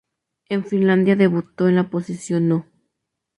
En 0.49 0.65
Finlandia 0.65 1.15
debutó 1.15 1.69
en 1.69 1.75
la 1.75 1.91
posición 1.91 2.47
No. 2.47 2.65